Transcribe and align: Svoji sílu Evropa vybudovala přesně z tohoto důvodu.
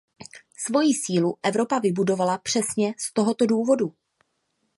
Svoji 0.57 0.93
sílu 0.93 1.35
Evropa 1.43 1.79
vybudovala 1.79 2.37
přesně 2.37 2.93
z 2.97 3.13
tohoto 3.13 3.45
důvodu. 3.45 3.95